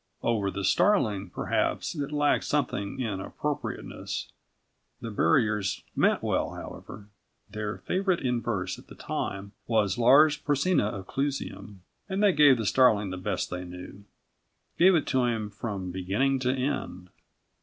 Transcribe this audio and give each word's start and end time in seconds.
Over 0.23 0.49
the 0.49 0.63
starling, 0.63 1.29
perhaps, 1.29 1.93
it 1.93 2.11
lacked 2.11 2.45
something 2.45 2.99
in 2.99 3.19
appropriateness. 3.19 4.31
The 4.99 5.11
buriers 5.11 5.83
meant 5.95 6.23
well 6.23 6.55
however. 6.55 7.09
Their 7.47 7.77
favourite 7.77 8.19
in 8.19 8.41
verse 8.41 8.79
at 8.79 8.87
the 8.87 8.95
time 8.95 9.51
was 9.67 9.99
Lars 9.99 10.37
Porsena 10.37 10.87
of 10.87 11.05
Clusium, 11.05 11.81
and 12.09 12.23
they 12.23 12.33
gave 12.33 12.57
the 12.57 12.65
starling 12.65 13.11
the 13.11 13.15
best 13.17 13.51
they 13.51 13.63
knew 13.63 14.03
gave 14.79 14.95
it 14.95 15.05
to 15.05 15.25
him 15.25 15.51
from 15.51 15.91
beginning 15.91 16.39
to 16.39 16.51
end. 16.51 17.11